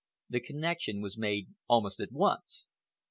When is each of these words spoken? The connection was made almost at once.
The 0.31 0.39
connection 0.39 1.01
was 1.03 1.15
made 1.19 1.49
almost 1.67 1.99
at 1.99 2.11
once. 2.11 2.69